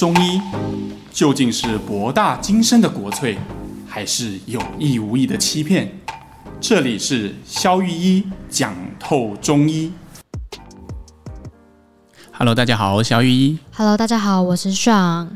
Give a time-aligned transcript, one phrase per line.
[0.00, 0.40] 中医
[1.12, 3.36] 究竟是博大精深的国粹，
[3.86, 5.90] 还是有意无意的欺骗？
[6.58, 9.92] 这里是肖玉一讲透中医。
[12.32, 13.58] Hello，大家好，我是肖玉一。
[13.76, 15.28] Hello，大家好，我是 Sean。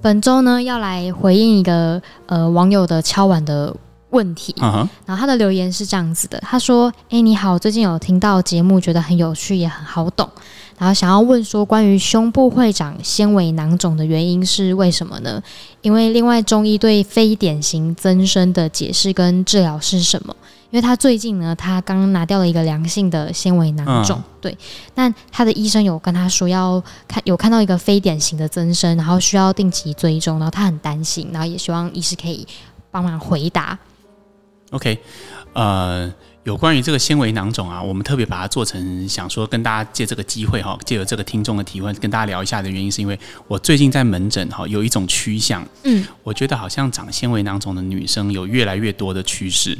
[0.00, 3.76] 本周呢，要来回应一个呃网友的敲碗的
[4.10, 4.54] 问题。
[4.60, 4.88] Uh huh.
[5.04, 10.30] 然后他的留言是这样子的，他说：“哎，你好，最近有听到节目，觉得很有趣，也很好懂。”
[10.82, 15.40] 然后想要问说，关于胸部会长纤维囊肿的原因是为什么呢？
[15.80, 20.34] 因为另外中医对非典型增生的解释跟治疗是什么？
[20.72, 24.58] 因为他最近呢，他刚刚拿掉了一个良性的纤维囊肿，嗯、对，
[24.92, 32.44] 但他的医生有跟他说要看有看到一个非典型的增生，然后需要定期追踪，然后他很担心，然后也希望医师可以
[32.90, 33.78] 帮忙回答。
[34.72, 34.98] OK，
[35.52, 36.12] 呃。
[36.44, 49.78] 有关于这个纤维囊肿啊，我们特别把它做成想说跟大家借这个机会哈，借由这个听众的提问跟大家聊一下的原因，是因为我最近在门诊哈有一种趋向，嗯，我觉得好像长纤维囊肿的女生有越来越多的趋势。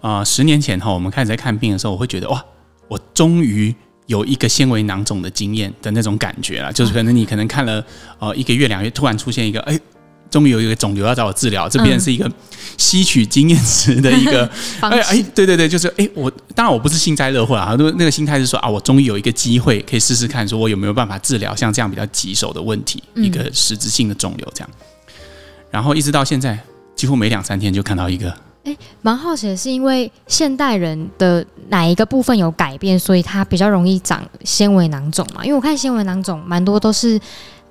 [0.00, 2.42] 啊、呃，十年前哈我们开始在看病的时候，我会觉得哇，
[2.88, 3.74] 我终于
[4.06, 7.84] 有一个纤维囊肿的经验的那种感觉了，就是可能你可能看了
[8.18, 9.78] 呃一个月两个月，突然出现一个哎。
[10.30, 12.30] 终于有一个肿瘤要找我治疗，这边是一个
[12.76, 14.44] 吸取经验值的一个，
[14.80, 24.70] 哎哎，对对对，就是哎，我当然我不是幸灾乐祸啊，那 那个心态是说啊，我终于有一个机会可以试试看，说我有没有办法治疗像这样比较棘手的问题，一个实质性的肿瘤这样。
[25.70, 26.58] 然后一直到现在，
[26.94, 28.30] 几乎每两三天就看到一个。
[28.64, 35.42] 哎，蛮好奇的是，因为现代人的哪一个部分有改变，所以它比较容易长纤维囊肿嘛？
[35.42, 37.18] 因为我看纤维囊肿蛮多都是。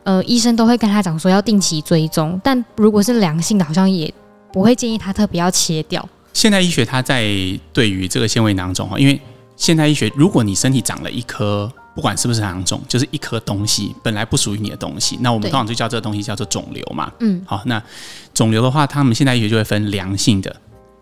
[0.08, 4.12] 呃，医生都会跟他讲说要定期追踪，但如果是良性的，好像也
[4.54, 6.08] 不会建议他特别要切掉。
[6.32, 7.26] 现代医学它在
[7.74, 9.20] 对于这个纤维囊肿哈，因为
[9.58, 17.12] 现代医学，如果你身体长了一颗，不管是不是囊肿，就是一颗东西本来不属于你的东西，那我们通常就叫这个东西叫做肿瘤嘛。
[17.20, 17.84] 嗯，好，那
[18.34, 20.56] 肿瘤的话，他们现代医学就会分良性的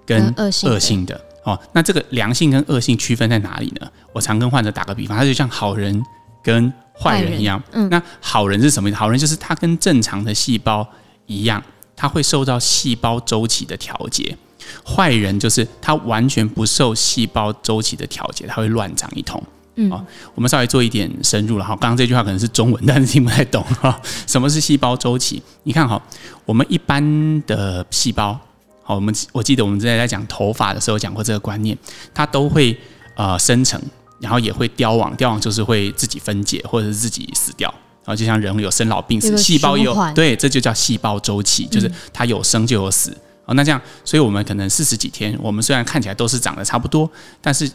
[0.04, 0.76] 跟恶性的。
[0.76, 3.88] 恶性的哦，那这个良性跟恶性区分在哪里呢？
[4.14, 6.04] 我常跟患者打个比方，它就像好人
[6.46, 8.98] 跟坏人一样，嗯，那好人是什么意思？
[8.98, 10.88] 好人就是他跟正常的细胞
[11.26, 11.62] 一样，
[11.96, 14.38] 他会受到细胞周期的调节。
[14.86, 19.42] 坏人就是他完全不受细胞周期的调节，他会乱长一通。
[19.76, 20.06] 嗯，哦，
[20.36, 21.76] 我们稍微做一点深入了哈。
[21.82, 24.00] 刚刚这句话可能是中文，但是听不太懂哈。
[24.28, 25.42] 什么是细胞周期？
[25.64, 26.02] 你看哈，
[26.46, 27.04] 我们一般
[27.46, 28.40] 的细胞，
[28.84, 31.78] 好，我们我记得我们之前在讲头发的时候讲过这个观念，
[32.14, 32.78] 它都会
[33.16, 33.82] 呃生成。
[34.20, 37.74] 然后也会凋亡，凋亡就是会自己分解或者是自己死掉。
[38.04, 43.10] 然后就像人有生老病死，细胞也有，对，这就叫细胞周期，就是它有生就有死。
[43.46, 47.10] 哦、嗯，那这样，所以我们可能四十几天，我们虽然看起来都是长得差不多，
[47.42, 47.68] 但是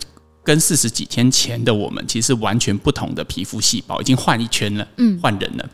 [0.44, 5.68] 跟四十几天前的我们其实完全不同的皮肤细胞，已经换一圈了，嗯，换人了。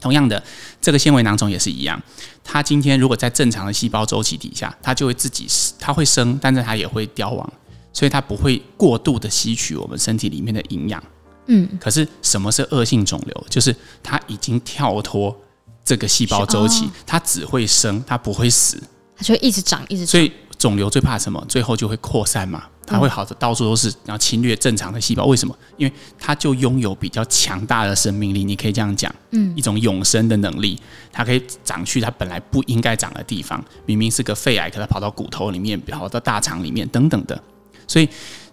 [0.00, 0.42] 同样的，
[0.80, 2.00] 这个纤维囊肿也是一样，
[2.42, 5.46] 它今天如果在正常的细胞周期底下，它就会自己，
[5.78, 7.52] 它会生，但是它也会凋亡。
[7.98, 11.02] 所以它不会过度的吸取我们身体里面的营养，
[11.46, 11.68] 嗯。
[11.80, 13.46] 可是什么是恶性肿瘤？
[13.50, 15.36] 就是它已经跳脱
[15.84, 18.80] 这个细胞周期，它只会生，它不会死，
[19.16, 20.12] 它就会一直长，一直长。
[20.12, 21.44] 所以肿瘤最怕什么？
[21.48, 25.24] 最后就会扩散嘛，它会好的到处都是，然后侵略正常的细胞。
[25.24, 25.52] 为什么？
[25.76, 33.60] 因为它就拥有比较强大的生命力，你可以这样讲，嗯，一种永生的能力，它可以长去它本来不应该长的地方。
[33.86, 37.42] 明明是个肺癌，可它跑到骨头里面，跑到大肠里面，等等的。
[37.88, 38.08] 所以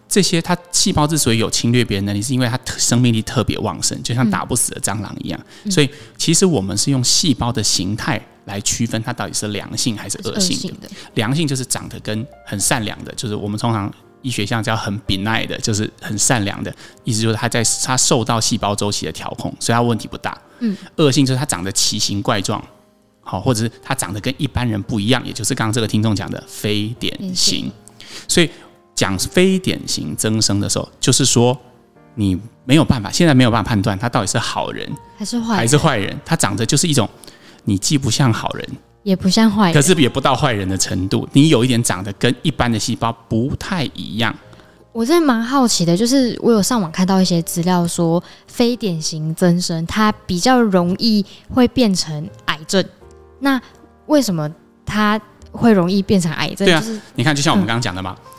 [0.07, 5.39] 这些它细胞之所以有侵略别人能力，是因为它生命力特别旺盛，就像打不死的蟑螂一样。
[5.63, 10.61] 嗯、所以其实我们是用细胞的形态来区分它到底是良性还是恶性的。
[10.61, 13.91] 性的良性就是长得跟很善良的，就是我们通常
[14.21, 16.73] 医学上叫很 benign 的，就是很善良的
[17.03, 20.39] 意思，就是它在它受到细胞周期的调控，所以它问题不大。
[20.59, 22.63] 嗯，恶性就是它长得奇形怪状，
[23.21, 27.71] 好，或者是它长得跟一般人不一样，也就是刚刚这个听众讲的非典型，
[28.27, 28.49] 所以。
[28.95, 31.55] 讲非典型增生的时候，就是说
[32.15, 36.17] 你没有办法，现在没有办法判断他到底是好人还是坏还是坏人。
[36.25, 37.07] 他长得就是一种，
[37.65, 38.67] 你既不像好人，
[39.03, 41.27] 也不像坏人，可是也不到坏人的程度。
[41.33, 44.33] 你有一点长得跟一般的细胞不太一样。
[44.93, 52.81] 我真的蛮好奇的，就是我有上网看到一些资料说，非典型增生它比较容易会变成癌症。
[53.39, 53.61] 那
[54.05, 54.49] 为什么
[54.85, 55.19] 它
[55.51, 56.65] 会容易变成癌症？
[56.65, 58.15] 对啊，就是你看，就像我们刚刚讲的嘛。
[58.17, 58.31] 嗯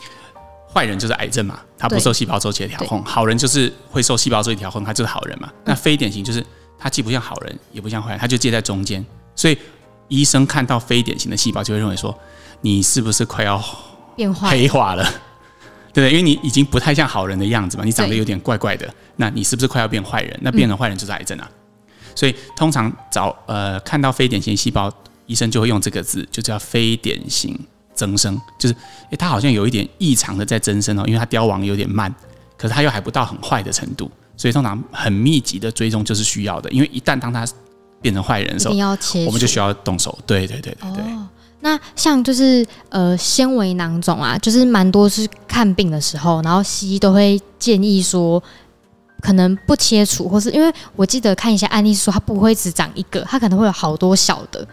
[0.77, 5.51] 坏人就是癌症嘛，他不受细胞周期的调控；好人就是会受细胞周期调控，他就是好人嘛。
[5.65, 6.45] 那非典型就是
[6.77, 9.03] 他既不像好人，也不像坏人，他就介在中间。
[9.35, 9.57] 所以
[10.07, 12.15] 医生看到非典型的细胞，就会认为说，
[12.61, 13.59] 你是不是快要
[14.15, 15.03] 变化黑化了？
[15.93, 16.11] 对不对？
[16.11, 20.39] 因为你已经不太像好人的样子嘛，你长得有点怪怪的，那你是不是快要变坏人？
[20.43, 21.49] 那变成坏人就是癌症啊。
[22.13, 24.93] 所以通常找呃看到非典型细胞，
[25.25, 27.59] 医生就会用这个字，就叫非典型
[27.97, 28.75] 增生，就是
[29.09, 32.13] 诶，它好像有一点异常的在增生哦，因为它凋亡有点慢，
[32.57, 37.45] 可是它又还不到很坏的程度，所以通常很密集的追踪就是需要的，因为一旦当它
[37.99, 38.75] 变成坏人的时候，
[39.25, 40.17] 我们就需要动手。
[40.25, 41.03] 对对对对对。
[41.03, 41.27] 哦
[41.59, 48.41] 那像就是呃纤维囊肿啊，就是蛮多是看病的时候，然后西医都会建议说，
[49.21, 54.65] 可能不切除，或是因为我记得看一些案例说，它不会只长一个，它可能会有好多小的，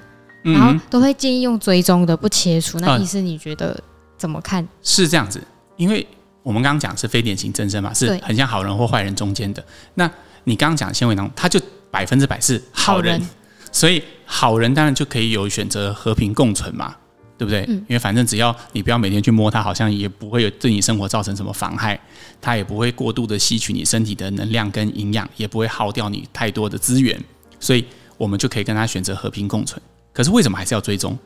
[0.45, 2.79] 然后都会建议用追踪的，不切除。
[2.79, 3.83] 那医师你觉得
[4.19, 4.67] 怎么看？
[4.83, 5.43] 是这样子，
[5.77, 6.07] 因为
[6.43, 9.65] 我们刚刚讲是非典型增生嘛，是很像好人或坏人中间的。
[9.95, 10.11] 那
[10.45, 11.59] 你刚刚讲纤维囊，它就
[11.91, 13.15] 百分之百是好人。
[13.15, 13.29] 好人
[13.73, 16.95] 所以好人当然就可以有选择和平共存嘛，
[17.39, 17.65] 对不对？
[17.67, 17.75] 嗯。
[17.75, 21.99] 因为反正只要你不要每天去摸它，好像也不会有对你生活造成什么妨害，
[22.41, 27.19] 它也不会过度的吸取你身体的能量跟营养，也不会耗掉你太多的资源，
[27.59, 27.85] 所以
[28.17, 29.81] 我们就可以跟它选择和平共存。
[30.15, 31.19] 可是为什么还是要追踪？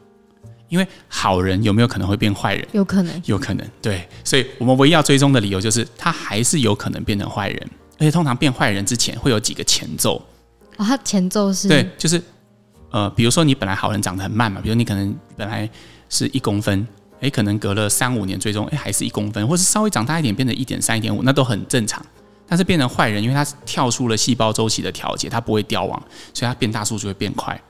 [0.68, 2.66] 因为好人有没有可能会变坏人？
[2.72, 3.64] 有可能，有可能。
[3.80, 10.20] 对，所以我们唯一要追踪的理由就是他还是有可能变成坏人，而且通常变坏人之前会有几个前奏。
[10.76, 11.68] 哦，他前奏是？
[11.68, 12.20] 对，就是。
[12.90, 15.68] 呃，比如说你本来好人长得很慢嘛，比如你可能本来
[16.08, 16.88] 是一公分，
[17.20, 22.02] 诶，可能隔了三五年追踪，诶，还是一公分，或是稍微长大一点变成一点三、一点五，那都很正常。
[22.46, 26.02] 但是变成坏人，因为他跳出了细胞周期的调节，他不会凋亡，
[26.32, 27.60] 所以他变大速就会变快。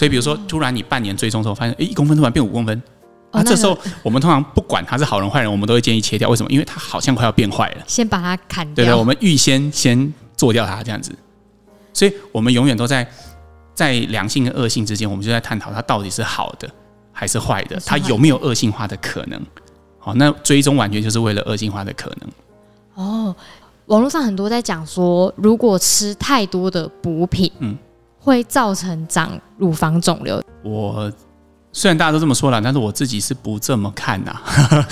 [0.00, 2.82] 所以比如说，突然你半年追踪之后发现，诶，一公分突然变五公分，
[3.32, 6.26] 那这时候我们通常不管他是好人坏人，我们都会建议切掉。
[6.30, 6.50] 为什么？
[6.50, 8.82] 因为他好像快要变坏了，先把它砍掉。
[8.82, 11.14] 对对，我们预先先做掉它这样子。
[11.92, 13.06] 所以我们永远都在。
[13.72, 16.68] 在良性跟恶性之间，我们就在探讨它到底是好的
[17.12, 19.40] 还是坏的，它有没有恶性化的可能？
[19.98, 22.30] 好，那追踪完全就是为了恶性化的可能。
[22.94, 23.34] 哦，
[23.86, 27.74] 网络上很多在讲说，如果吃太多的补品，嗯，
[28.20, 30.40] 会造成长乳房肿瘤。
[30.62, 31.10] 我
[31.72, 34.38] 虽然大家都这么说了，但是我自己是不这么看呐，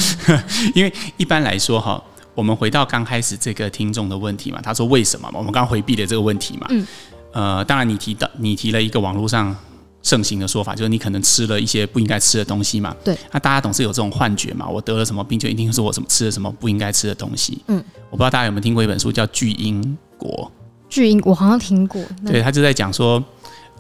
[0.75, 2.03] 因为一般来说哈，
[2.35, 5.39] 我们回到刚开始这个听众的问题嘛，他说为什么嘛？
[5.39, 6.87] 我们刚回避了这个问题嘛，嗯。
[7.31, 9.55] 呃，当然，你提到你提了一个网络上
[10.03, 12.97] 盛行的说法，就是你可能吃了一些不应该吃的东西嘛。
[13.05, 13.17] 对。
[13.31, 17.63] 那大家总是有这种幻觉嘛，我得了什么病就一定是我什么吃了什么不应该吃的东西。
[17.67, 17.85] 嗯。
[18.09, 20.51] 我不知道大家有没有听过一本书叫《巨婴国》。
[20.89, 22.03] 巨婴，我好像听过。
[22.27, 23.23] 对，他就在讲说，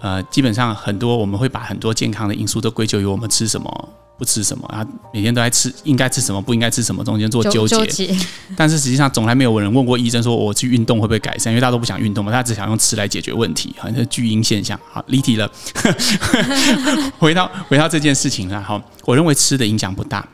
[0.00, 3.88] 呃，基本上很多我们会把很多健康的因素都归咎于我们吃什么。
[4.18, 4.84] 不吃什么啊？
[5.14, 7.76] 每天都在吃，应该吃什么，不应该吃什么，中间做纠结。
[7.76, 8.16] 纠结。
[8.56, 11.52] 但是实际上，从来没有人问过医生说，我去运动会不会改善？
[11.52, 14.76] 因为大家都不想运动嘛，大家只想用吃来解决问题，好像是巨婴现象。
[14.90, 15.48] 好，离题了。
[17.16, 18.60] 回到回到这件事情了。
[18.60, 20.26] 好，我认为吃的影响不大。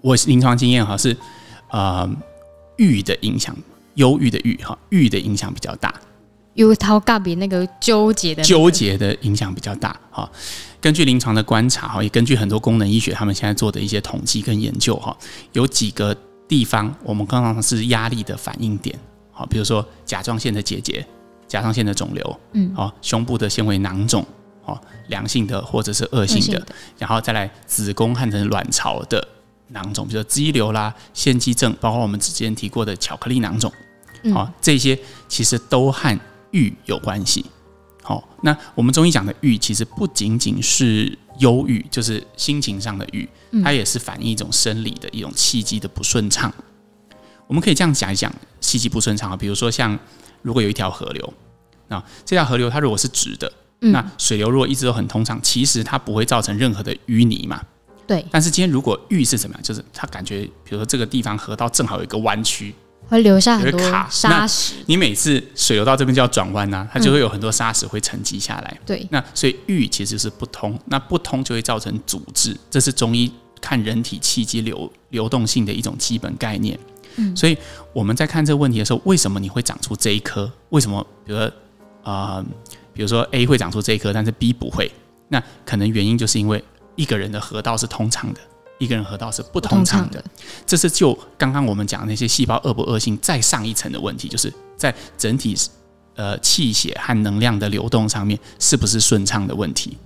[0.00, 1.14] 我临床经验哈是，
[1.70, 2.10] 呃，
[2.76, 3.54] 欲的影响，
[3.94, 5.94] 忧郁的郁哈，郁的影响比较大。
[6.54, 10.30] 有他个别那个纠结的纠结的影响比较大哈。
[10.80, 15.16] 根据临床的观察哈，也根据很多功能医学他们现在做的一些统计跟研究哈，
[15.52, 18.96] 有几个地方我们刚刚是压力的反应点，
[19.32, 21.04] 好，比如说甲状腺的结节、
[21.48, 24.24] 甲状腺的肿瘤，嗯，好，胸部的纤维囊肿，
[24.62, 26.64] 好，良性的或者是恶性的，
[26.98, 29.26] 然后再来子宫和成卵巢的
[29.68, 33.72] 囊肿，比如说肌瘤啦、腺肌症，包括我们之前提过的巧克力囊肿，
[34.32, 36.18] 好，这些其实都和
[36.50, 37.44] 郁有关系。
[38.02, 43.26] 好，那我们中医讲的郁，其实不仅仅是忧郁，就是心情上的郁，
[43.62, 46.52] 它也是反映一种生理的一种气机的不顺畅。
[47.46, 49.98] 我们可以这样讲一讲气机不顺畅啊，比如说像
[50.42, 51.34] 如果有一条河流，
[51.88, 53.50] 啊，这条河流它如果是直的，
[53.80, 57.62] 那水流如果一直都很通畅，其实它不会造成任何的淤泥嘛。
[58.06, 58.24] 对。
[58.30, 59.62] 但是今天如果玉是什么样？
[59.62, 62.74] 就是它感觉，比如说这个地方河道正好有一个弯曲。
[63.06, 68.80] 会留下很多沙石，你每次水流到这边就要转弯呐，它就会有很多沙石会沉积下来。
[68.86, 73.30] 对，那所以玉其实是不通，那不通就会造成阻滞，这是中医
[73.60, 76.80] 看人体气机流流动性的一种基本概念。
[77.16, 77.54] 嗯，所以
[77.92, 80.50] 我们在看这个问题的时候，为什么你会长出这一颗？
[80.70, 81.06] 为什么？
[81.26, 81.46] 比如说
[82.04, 82.46] 啊、呃，
[82.94, 84.90] 比如说 A 会长出这一颗，但是 B 不会？
[85.28, 86.64] 那可能原因就是因为
[86.96, 88.40] 一个人的河道是通畅的。
[88.78, 90.22] 一个人河道是不通畅的，
[90.66, 95.56] 这是就刚刚我们讲那些细胞恶不恶性再上一层的问题，就是在整体
[96.16, 99.96] 呃气血和能量的流动上面是不是顺畅的问题。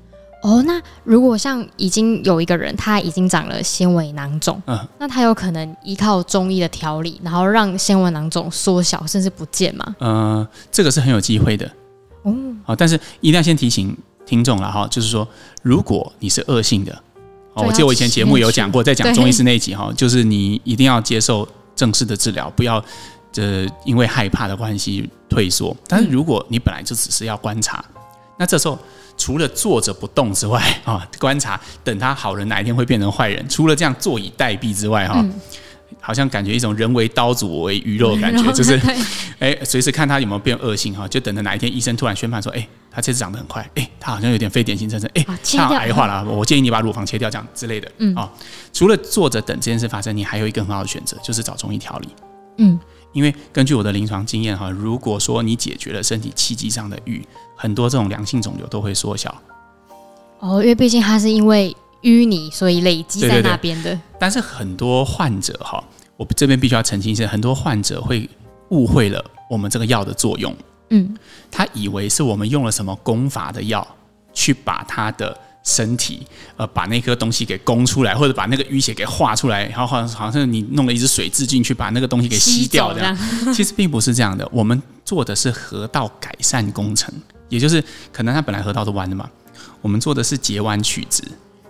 [0.43, 9.97] 哦，那如果像已经有一个人他已经长了纤维囊肿，嗯，那他有可能依靠中医的调理，然后让纤维囊肿缩小甚至不见吗？
[9.99, 11.69] 呃，这个是很有机会的。
[12.23, 13.97] 哦，好，但是一定要先提醒
[14.29, 15.27] 听众了哈，就是说
[15.63, 16.93] 如果你是恶性的。
[17.55, 22.85] 哦我记得我以前节目有讲过，在讲中医师那一集哈，就是你一定要接受正式的治疗，不要
[23.33, 25.77] 这因为害怕的关系退缩。
[25.89, 27.85] 但是如果你本来就只是要观察，
[28.37, 28.79] 那这时候
[29.17, 35.21] 除了坐着不动之外啊，观察等他好人哪一天会变成坏人，除了这样坐以待毙之外哈。
[35.21, 35.35] 嗯
[36.01, 38.81] 好像感觉一种人为刀俎我为鱼肉的感觉，就是，
[39.39, 45.27] 哎，随时看他有没有变恶性哈，就等着哪一天医生突然宣判说，哎，他这次长得很快，哎，他好像有点非典型妊娠，哎，
[45.57, 48.15] 他癌化了，我建议你把乳房切掉，这样之类的，嗯。
[48.15, 48.31] 啊，
[48.73, 52.09] 除了坐着等这件事发生，你还有一个很好的选择，就是找中医调理，
[52.59, 52.79] 嗯，
[53.13, 57.27] 因为根据我的临床经验哈，如果说你解决了身体气机上的瘀，
[57.57, 59.35] 很多这种良性肿瘤都会缩小。
[60.39, 61.75] 哦，因为毕竟它是因为。
[62.03, 63.99] 淤泥，所以累积在那边的。
[64.19, 65.83] 但是很多患者哈，
[66.17, 68.29] 我这边必须要澄清一下，很多患者会
[68.71, 70.55] 误会了我们这个药的作用。
[70.91, 71.17] 嗯，
[71.51, 73.87] 他以为是我们用了什么功法的药，
[74.33, 76.27] 去把他的身体
[76.57, 83.15] 呃把那颗东西给攻出来，或者把那个淤血给化出来，然后好像好像你弄了一支水蛭进去把那个东西给吸掉这样。
[83.17, 87.13] 这样其实并不是这样的，我们做的是河道改善工程，
[87.49, 89.29] 也就是可能它本来河道是弯的嘛，
[89.83, 91.23] 我们做的是截弯取直。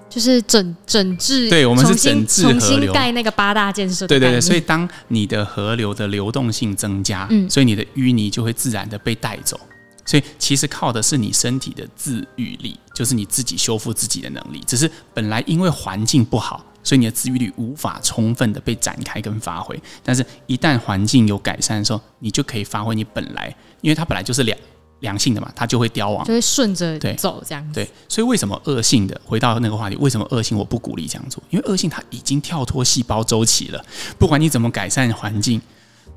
[0.09, 4.07] 就是整整治，对，我们是整治河流，重新盖那个八大建设。
[4.07, 9.61] 对对对，所以当你的河流的流动性增加，嗯，所以你的淤泥就会自然的被带走。
[10.07, 14.62] 所以其实靠的是你身体的自愈力，就是你自己修复自己的能力。
[14.67, 19.79] 只是本来因为环境不好，所以你的自愈力无法充分的被展开跟发挥。
[20.03, 24.59] 但是，一旦环境有改善的时候，你就可以发挥你本来，因为它本来就是两。
[25.00, 27.75] 良性的嘛，它就会凋亡，就会顺着走这样子。
[27.75, 29.21] 对，所以为什么恶性的？
[29.25, 31.43] 回到那个话题，为什么恶性我不鼓励这样做？
[31.50, 33.85] 因为恶性它已经跳脱细胞周期了，
[34.19, 35.61] 不管你怎么改善环境，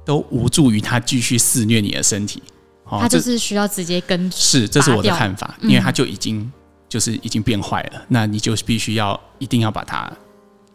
[0.04, 2.42] 都无助于它继续肆虐你的身体。
[2.86, 6.52] 哦，它就是需要直接根是，这是我的看法，因为它就已经
[6.90, 10.12] 就是已经变坏了，嗯，那你就必须要一定要把它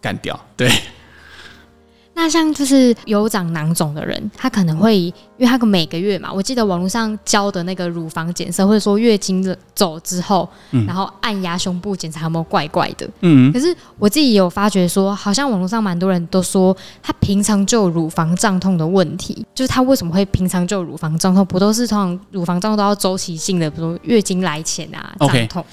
[0.00, 0.38] 干掉。
[0.56, 0.70] 对。
[2.18, 13.06] 那像就是有长囊肿的人，他可能会因为他个每个月嘛，我记得网络上教的那个乳房检测，或者说月经走之后，嗯、然后按压胸部检查有没有怪怪的。
[13.20, 21.44] 嗯，可是我自己有发觉说，好像网络上蛮多人都说他平常就有乳房胀痛的问题，就是他为什么会平常就有乳房胀痛？
[21.44, 25.62] 不都是通常乳房胀痛都要周期性的，比如月经来前啊胀痛。
[25.62, 25.66] Okay,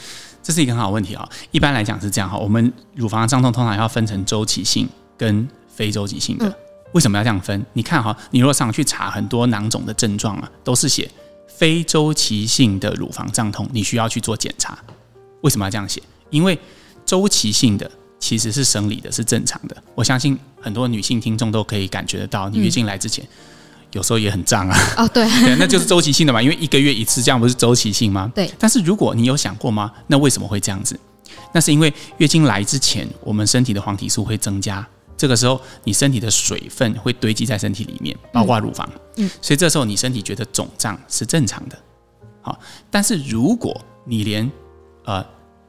[0.44, 1.26] 这是一个很好问题啊。
[1.52, 5.48] 一般来讲是这样哈，我们乳房胀痛通常要分成周期性跟。
[5.76, 6.56] 非周期性的，
[6.92, 7.66] 为什么要这样分？
[7.74, 11.10] 你看哈，你如果上去查很多囊肿的症状啊，都是写
[11.48, 14.78] 非周期性的乳房胀痛，你需要去做检查。
[15.42, 16.02] 为什么要这样写？
[16.30, 16.58] 因为
[17.06, 17.90] 周期性的
[18.20, 19.76] 其实是生理的，是正常的。
[19.96, 23.28] 我相信很多女性听众都可以感觉得到，你月经来之前
[23.92, 24.78] 有时候也很胀啊。
[24.98, 28.32] 哦，对， 对，那就是周期性的嘛，因为一个月一次，这样不是周期性吗？
[28.34, 28.50] 对。
[28.58, 29.92] 但是如果你有想过吗？
[30.08, 31.00] 那为什么会这样子？
[31.52, 34.88] 那是因为月经来之前，我们身体的黄体素会增加。
[35.24, 38.86] 这个时候，你身体的水分会堆积在身体里面，包括乳房。
[39.16, 41.80] 嗯，所以这时候你身体觉得肿胀是正常的。
[42.42, 42.60] 好，
[42.92, 44.52] 但是如果你连
[45.06, 45.26] 呃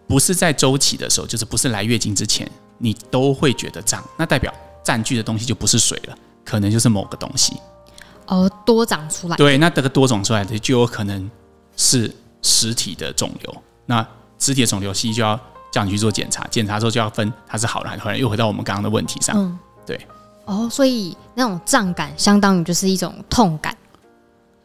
[0.09, 7.57] 不是在周期的时候，就是不是来月经之前，你都会觉得胀，那代表占据的东西就不是水了，可能就是某个东西。
[8.27, 9.37] 哦，多长出来。
[9.37, 11.31] 对，那这个多长出来的就有可能
[11.77, 13.63] 是实体的肿瘤。
[13.87, 14.05] 那
[14.37, 15.41] 实体的肿瘤，西医就要。
[15.75, 18.19] 叫你去做检查，检查之后就要分它是好的还是坏的。
[18.19, 19.99] 又回到我们刚刚的问题上，嗯，对。
[20.45, 23.77] 哦，所以那种胀感相当于就是一种痛感，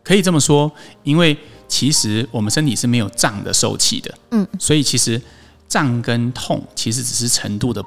[0.03, 0.71] 可以这么说。
[1.01, 1.35] 因为
[1.67, 5.19] 其实我们身体是没有胀的受气的，嗯，所以其实
[5.67, 7.83] 胀跟痛其实只是程度的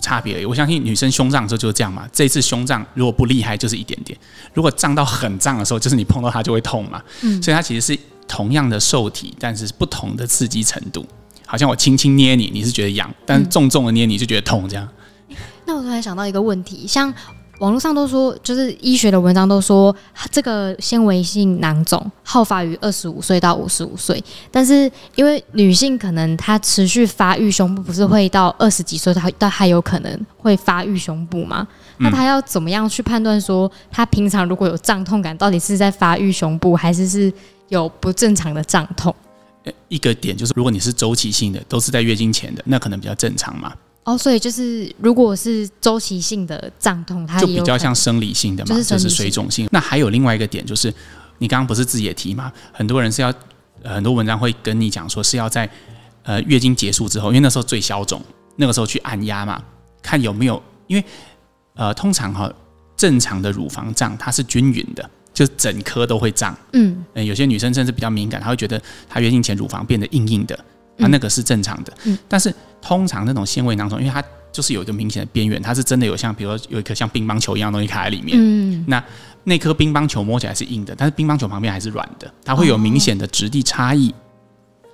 [0.00, 0.46] 差别而已。
[0.46, 2.08] 我相信女生胸胀的时候就是这样嘛。
[2.10, 4.18] 这次胸胀如果不厉害就是一点点，
[4.54, 7.02] 如果胀到很胀的时候，就是你碰到它就会痛嘛。
[7.20, 11.04] 嗯，所以它其实是同样的受体，但是不同的刺激程度。
[11.50, 14.86] 好像我轻轻捏你，你是觉得痒；但重重的捏你就觉得痛，这样。
[15.64, 17.12] 那我突然想到一个问题，像
[17.60, 19.94] 网络上都说，就是医学的文章都说，
[20.30, 31.66] 这个纤维性囊肿好发于二十五岁到五十五岁，但是因为女性可能她持续发育胸部，不是会到二十几岁，她她还有可能会发育胸部吗？
[31.96, 37.32] 那她要怎么样去判断说，她平常如果有胀痛感，到底是在发育胸部，还是是
[37.70, 39.14] 有不正常的胀痛？
[39.88, 43.72] 一个点就是，如果你是周期性的，都是在月经前的，那可能比较正常嘛。
[44.04, 49.68] 哦，所以就是，如果是周期性的胀痛，它就比较像生理性的嘛，就是水肿性。
[49.70, 50.92] 那还有另外一个点就是，
[51.38, 52.50] 你刚刚不是自己也提嘛？
[52.72, 53.32] 很多人是要，
[53.84, 55.68] 很多文章会跟你讲说是要在
[56.22, 58.22] 呃月经结束之后，因为那时候最消肿，
[58.56, 59.62] 那个时候去按压嘛，
[60.00, 61.04] 看有没有，因为
[61.74, 62.50] 呃通常哈
[62.96, 65.10] 正常的乳房胀它是均匀的。
[65.38, 70.64] 就整颗都会胀，嗯，有些女生甚至比较敏感，她会觉得她月经前乳房变得硬硬的，
[70.96, 72.52] 那、嗯、那个是正常的，嗯，但是
[72.82, 78.36] 通常那种纤维囊肿，因为它就是有一个明显的边缘，它是真的有像，比如说有一颗像乒乓球一样的东西卡在里面。
[78.36, 79.00] 嗯，那
[79.44, 84.10] 那颗乒乓球摸起来是硬的，但是乒乓球旁边还是软的，它会有明显的质地差异。
[84.10, 84.14] 哦、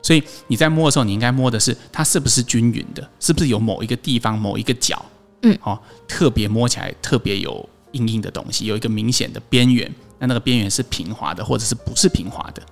[0.02, 5.02] 所以你在摸的时候，你应该摸的是它是不是均匀的，是不是有某一个地方某一个角，
[5.40, 9.90] 嗯，哦，特别摸起来特别有硬硬的东西，有一个明显的边缘，
[10.24, 12.62] 那那个边缘是平滑的，或者是不是平滑的，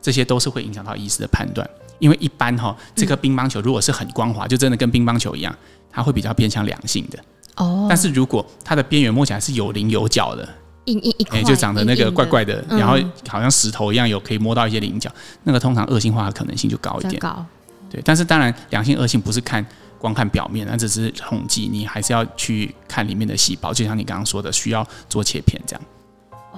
[0.00, 1.68] 这些都是会影响到医师的判断。
[1.98, 5.54] 因为一般哈，这颗乒乓球如果是很光滑，就真的跟乒乓球一样，
[5.90, 7.18] 它会比较偏向良性的。
[7.56, 7.86] 哦。
[7.88, 10.48] 但是如果它的边缘摸起来是有棱有角的，
[10.84, 12.96] 硬硬一块，就长得那个怪怪的，然后
[13.28, 15.10] 好像石头一样，有可以摸到一些棱角，
[15.42, 17.18] 那个通常恶性化的可能性就高一点。
[17.18, 17.44] 高。
[17.90, 19.64] 对，但是当然良性恶性不是看
[19.98, 25.82] 光看表面，那只是统计，你还是要去看里面的细胞，就像你刚刚说的，需要做切片这样。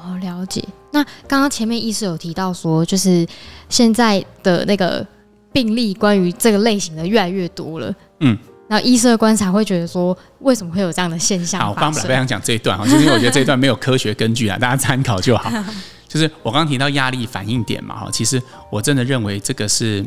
[0.06, 0.64] 哦，了解。
[0.92, 3.26] 那刚刚前面医师有提到说，就是
[3.68, 5.06] 现在的那个。
[5.52, 8.36] 病例关于这个类型的越来越多了，嗯，
[8.68, 11.58] 然后医生的观察会觉得说，为什么会有这样的现象？
[11.58, 15.50] 好，我刚本来不想讲这一段哈，就是因为我觉得这一段没有科学根据啊，大家参考就好。
[16.06, 20.04] 就是我刚刚提到压力反应点嘛哈，其实我真的认为这个是，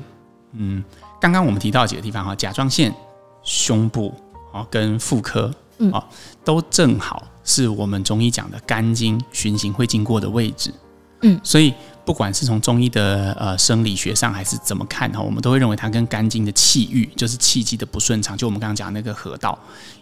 [0.54, 0.84] 嗯，
[1.20, 2.94] 刚刚我们提到几个地方哈，甲状腺、
[3.42, 4.14] 胸部
[4.54, 5.52] 啊跟妇科
[5.92, 6.08] 啊，
[6.44, 10.74] 都正好是我们中医讲的肝经循行会经过的位置，
[11.22, 11.74] 嗯，所以。
[12.06, 19.56] 不管是从中医的呃生理学上还是怎么看哈，我们都会认为它跟肝经的气郁，就是气机的不顺畅，就我们刚刚讲那个河道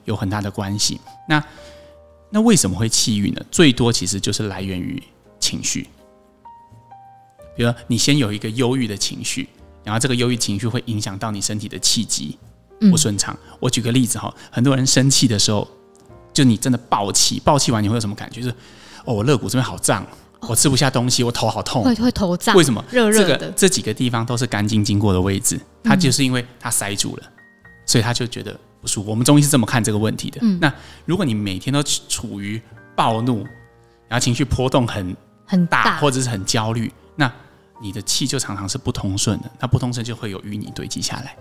[0.06, 1.02] 有很大的关系。
[1.28, 1.44] 那
[2.30, 3.42] 那为什么会气郁呢？
[3.52, 5.04] 最多其实就是来源于
[5.38, 5.90] 情绪，
[7.58, 9.50] 比如你先有一个忧郁的情绪，
[9.84, 12.38] 然后这个忧郁情绪会影响到你身体的气机
[12.80, 13.38] 不顺畅。
[13.46, 15.68] 嗯、我举个例子哈，很多人生气的时候，
[16.34, 18.42] 就你真的爆气，爆气完你会有什么感觉？
[18.42, 18.56] 就是
[19.06, 20.06] 哦，我肋骨这边好胀。
[20.42, 22.56] 我吃不下东西，我头好痛，会会头胀。
[22.56, 22.84] 为什么？
[22.92, 23.38] 热热的。
[23.38, 27.24] 这个这几个地方都是肝经经过的位置，它就是因为它塞住了，
[27.88, 29.10] 所以他就觉得不舒服。
[29.10, 30.40] 我们中医是这么看这个问题的。
[30.62, 30.72] 那
[31.06, 32.62] 如果你每天都处于
[32.96, 33.40] 暴怒，
[34.08, 37.30] 然后情绪波动很很大，或者是很焦虑，那
[37.82, 39.50] 你的气就常常是不通顺的。
[39.60, 41.36] 那不通顺就会有淤泥堆积下来。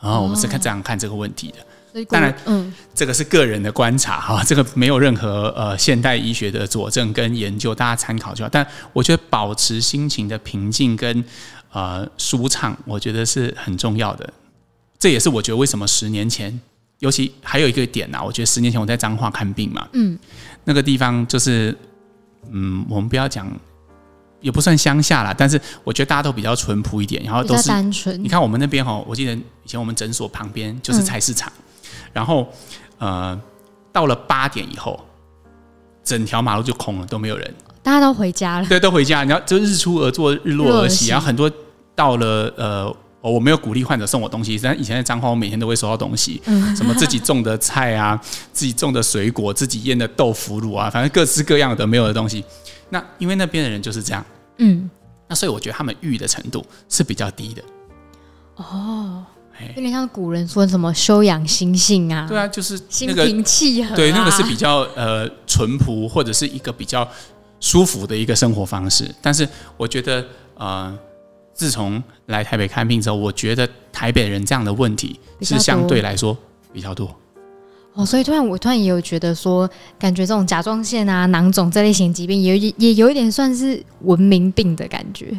[0.00, 2.04] 然后我们是看这样看这个问题的。
[2.10, 8.50] 当然，嗯，这个是个人的观察哈，这个没有任何呃现代医学的佐证跟研究，大家参考就好。
[8.50, 11.24] 但我觉得保持心情的平静跟
[11.72, 14.30] 呃舒畅，我觉得是很重要的。
[14.98, 16.60] 这也是我觉得为什么十年前，
[16.98, 20.18] 尤其还有一个点呐，我觉得十年前我在彰化看病嘛，嗯，
[20.64, 21.74] 那个地方就是
[22.50, 23.50] 嗯，我们不要讲，
[24.46, 28.22] 也不算乡下啦，但是我觉得大家都比较淳朴一点，然后都是单纯。
[28.22, 31.52] 你看我们那边哈，我记得以前我们诊所旁边就是菜市场。
[32.12, 32.48] 然后，
[32.98, 33.36] 呃，
[33.92, 35.04] 到了八点以后，
[36.04, 38.68] 整条马路就空了，都没有人，大家都回家了。
[38.68, 39.24] 对，都回家。
[39.24, 41.08] 然后就日出而作，日落而息。
[41.08, 41.50] 然后很多
[41.96, 48.16] 到了，呃，我没有鼓励患者送我东西，但以前在彰化，我每天都会收到东西，嗯、什么自己种的菜啊，
[48.54, 52.44] 自己种的水果，自己腌的豆腐乳啊，反正各式各样的没有的东西。
[52.90, 54.24] 那因为那边的人就是这样，
[54.58, 54.90] 嗯，
[55.28, 57.62] 那所以我觉得他们郁的程度是比较低的。
[58.56, 59.24] 哦。
[59.74, 62.26] 有点像古人说什么修养心性啊？
[62.28, 63.96] 对啊，就是那个心平气和啊。
[63.96, 67.08] 对，那个是比较呃淳朴或者是一个比较
[67.58, 69.10] 舒服的一个生活方式。
[69.22, 70.22] 但是我觉得
[70.56, 70.94] 呃，
[71.54, 76.36] 自从来台北看病之后，我觉得台北人这样的问题是相对来说
[76.70, 77.18] 比较多。
[77.96, 85.36] 哦，所以突然我突然也有觉得说，感觉这种甲状腺啊、囊肿这类型疾病也也有一点算是文明病的感觉。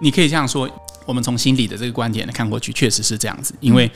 [0.00, 0.66] 你可以这样说。
[1.04, 3.52] 我们从心理的这个观点来看过去，确实是这样子。
[3.58, 3.90] 因为，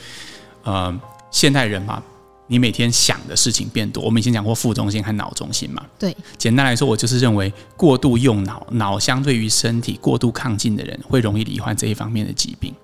[0.63, 0.93] 呃，
[1.31, 2.03] 现代人嘛，
[2.47, 4.03] 你每天想的事情变多。
[4.03, 5.81] 我们以前讲过副中心和脑中心嘛。
[5.97, 6.15] 对。
[6.37, 12.75] 简单来说，我就是认为过度用脑，脑相对于身体过度亢进的人，会容易罹患这一方面的疾病。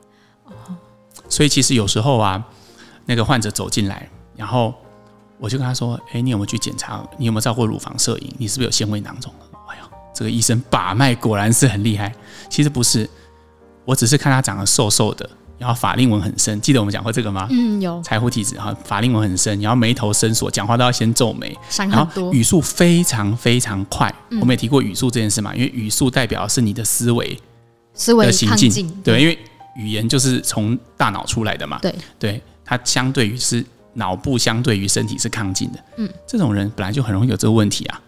[0.45, 0.53] 哦。
[1.27, 2.41] 所以其实有时候啊，
[3.05, 4.73] 那个患者走进来，然后
[5.43, 7.05] 我就跟他说：“哎，你有没有去检查？
[7.17, 8.33] 你有没有照过乳房摄影？
[8.37, 9.29] 你是不是有纤维囊肿？”
[9.67, 12.09] 哎呦，这个医生把脉果然是很厉害。
[12.49, 13.09] 其实不是。
[13.83, 17.45] 我只是看他长得瘦瘦的，然后法令纹很深，记得我们讲过这个吗？
[17.51, 18.01] 嗯，有。
[18.01, 24.09] 柴胡体质哈，法令纹很深，然后眉头深锁，讲话都要先皱眉，然后语速非常非常快。
[24.29, 27.37] 嗯、我们也提过语速这件事嘛，因为语速代表的是你的思维
[27.93, 29.37] 思维的行进，对，因为
[29.75, 31.77] 语言就是从大脑出来的嘛。
[31.81, 35.79] 对，对，它相对于是脑部相对于身体是亢进的。
[35.97, 38.01] 嗯，这种人本来就很容易有这个问题啊。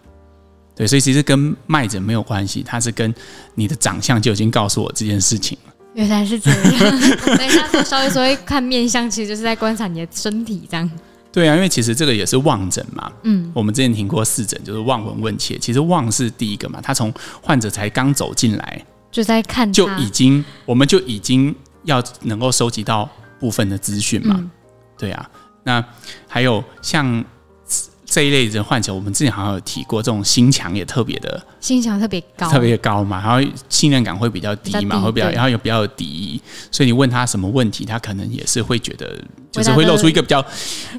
[0.74, 3.14] 对，所以其实跟脉诊没有关系，它是跟
[3.54, 5.72] 你的长相就已经告诉我这件事情了。
[5.94, 6.62] 原来是这样。
[7.24, 10.90] 等一下，稍微说看面相，其实就是在观察你的身体这样。
[11.32, 13.10] 对啊，因为其实这个也是望诊嘛。
[13.22, 15.56] 嗯，我们之前听过四诊，就是望闻问切。
[15.58, 23.08] 其实望是第一个嘛，他从患者才刚走进来，就在看，就已经，我们就已经要能够收集到
[23.40, 24.36] 部分的资讯嘛。
[24.38, 24.50] 嗯、
[24.98, 25.30] 对啊，
[25.66, 25.84] 那
[26.26, 27.22] 还有像。
[28.08, 39.12] 这一类的患者，我们之前好像有提过，这种心墙也特别的，心墙特别高，特别高嘛，然后信任感会比较低嘛，低会比较，然后又比较有敌意，所以你问他什么问题，他可能也是会觉得，
[39.50, 40.40] 就是会露出一个比较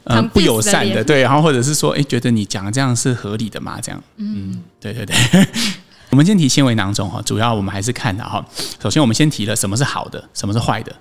[0.03, 3.79] 嗯、呃、不友善的，对，然后或者是说，哎，觉得你讲这样是合理的嘛？
[3.81, 5.15] 这样，嗯，对对对。
[6.11, 8.45] 我们先提纤维囊肿哈，主要我们还是看的哈。
[8.83, 10.93] 首先，我们先提了什么是好的，什么是坏的。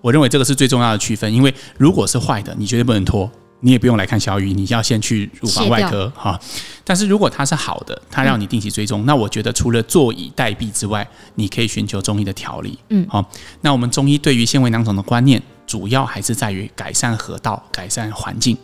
[0.00, 3.30] 我认为这个是最重要的区分，因为如果是坏的，你绝对不能拖。
[3.60, 6.38] 你也不用来看小雨，你要先去乳房外科哈。
[6.84, 12.78] 但是如果它是好的，它让你定期追踪，嗯、那我觉得除了坐以待毙之外，你可以寻求中医的调理。
[12.90, 13.28] 嗯，好。
[13.62, 18.56] 那我们中医对于纤维囊肿的观念，主要还是在于改善河道、改善环境。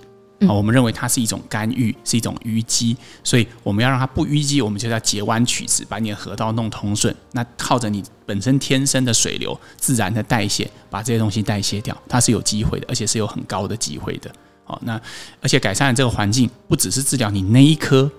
[0.48, 7.14] 啊，我们认为它是一种干预，是一种淤积，所以我们要让它不淤积，我们就要截弯取直，把你的河道弄通顺。
[7.32, 14.30] 那靠着你本身天生的水流、自然的代谢，把这些东西代谢掉，它是有机会的，而且是有很高的机会的。
[14.64, 15.00] 好，那
[15.40, 18.10] 而且改善这个环境，不只是治疗你那一颗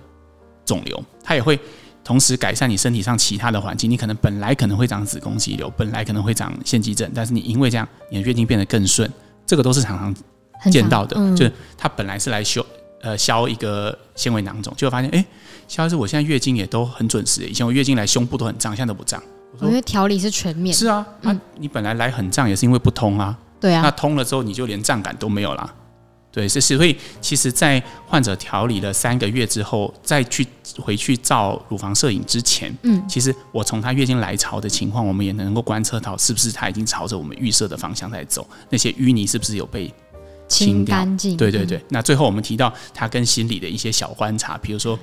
[0.64, 1.58] 肿瘤，它也会
[2.04, 3.90] 同时改善你身体上其他的环境。
[3.90, 9.12] 你可能本来可能会长子宫肌瘤，本来可能会长腺肌症，但是你因为这样，你的月经变得更顺，
[9.44, 10.14] 这个都是常常
[10.70, 11.16] 见到的。
[11.18, 12.64] 嗯、就是他本来是来修
[13.02, 15.24] 呃消一个纤维囊肿，就会发现哎，
[15.68, 17.42] 萧医师，我现在月经也都很准时。
[17.42, 19.22] 以前我月经来胸部都很胀，现在都不胀。
[19.52, 20.74] 我说因为调理是全面。
[20.74, 23.36] 是啊，那、嗯啊、你本来来很胀也是因为不通啊。
[23.60, 23.82] 对啊。
[23.82, 25.74] 那通了之后，你就连胀感都没有啦。
[26.32, 30.46] 对，是所以，其实，在患者调理了三个月之后，再去
[30.78, 39.90] 回去照乳房摄影之前，嗯，其实我从他月经来潮的情况，我们也能够观测到，是不是他已经朝着我们预设的方向在走，那些淤泥是不是有被
[40.48, 41.36] 清干净？
[41.36, 41.78] 对对对。
[41.78, 44.98] 嗯、那最后我们提到他跟心理的一些小观察，比如说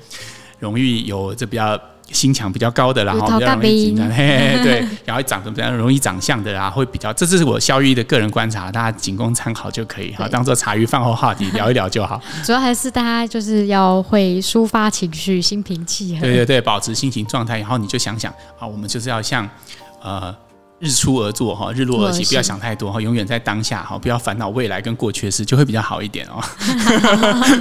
[0.59, 1.79] 容易有这比较。
[2.11, 12.21] 心墙比较高的，然后比较容易紧张， 嘿嘿对，然后长得比较容易长相的，然后会比较，这这是我肖玉的个人观察，大家仅供参考就可以，好当做茶余饭后话题聊一聊就好。
[12.45, 16.21] 主要还是大家就是要会抒发情绪，心平气和。
[16.21, 19.49] 对对对，保持心情状态，然后你就想想，啊，我们就是要像
[20.03, 20.35] 呃
[20.83, 26.43] 日出而作哈，日落而息，不要想太多哈，永远在当下哈，不要烦恼未来跟过去的事，就会比较好一点哦。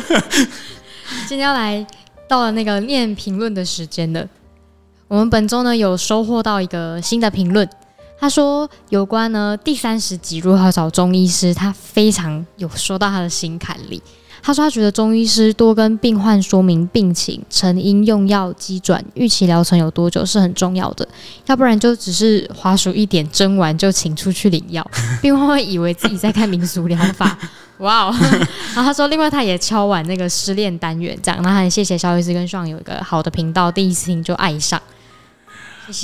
[1.29, 1.87] 今天要来。
[2.29, 4.27] 到了那个念评论的时间了，
[5.07, 7.69] 我们本周呢有收获到一个新的评论，
[8.19, 14.03] 他说有关呢第三十集如何找中医师，他非常有说到他的心坎里。
[14.43, 21.07] 他说他觉得中医师多跟病患说明病情、成因、用药、机转、预期疗程有多久是很重要的，
[21.47, 24.85] 要不然就只是滑鼠一点针完就请出去领药，
[25.23, 27.39] 病患会以为自己在看民俗疗法。
[27.79, 28.15] 哇哦！
[28.75, 34.81] 然后他说，另外他也敲完那个失恋单元，这样，那很谢谢肖医师跟爽有一个好的频道，第一次听就爱上。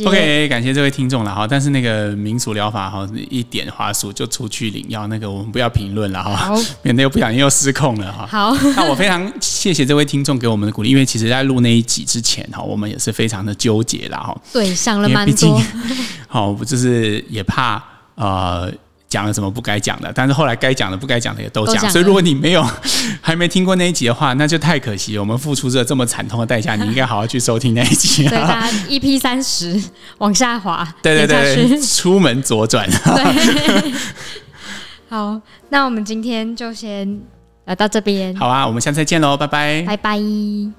[0.04, 1.46] OK，感谢这位听众了哈。
[1.46, 8.26] 但是那个民俗疗法哈，一点滑鼠就出去领药，那个我们不要评论了哈，免得又不小心又失控了哈。
[8.26, 14.36] 好，那我非常谢谢这位听众给我们的鼓励，因为其实在录那一集之前哈，我们也是非常的纠结了哈。
[14.52, 15.62] 对，想了蛮多。
[16.28, 17.82] 好， 就是也怕
[18.14, 18.72] 呃。
[19.08, 21.90] 讲了什么不该讲的，但是后来该讲的、不该讲的也都讲。
[21.90, 22.62] 所以如果你没有
[23.22, 25.20] 还没听过那一集的话，那就太可惜了。
[25.20, 28.30] 我们付出着这么惨痛的代价，你应该好好去收听那一集啊。
[28.30, 29.82] 对，大家 EP 三十
[30.18, 32.88] 往下滑，对对对，出门左转。
[32.90, 33.92] 对，
[35.08, 35.40] 好，
[35.70, 37.20] 那我们今天就先
[37.64, 38.36] 来到这边。
[38.36, 40.77] 好啊，我们下次再见喽，拜拜，拜拜。